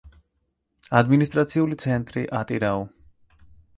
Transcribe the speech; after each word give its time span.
ადმინისტრაციული 1.01 1.77
ცენტრი 1.85 2.25
ატირაუ. 2.41 2.81